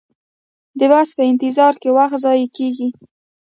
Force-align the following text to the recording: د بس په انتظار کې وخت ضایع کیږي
د 0.79 0.81
بس 0.91 1.09
په 1.17 1.23
انتظار 1.31 1.73
کې 1.81 1.89
وخت 1.97 2.17
ضایع 2.25 2.47
کیږي 2.57 2.89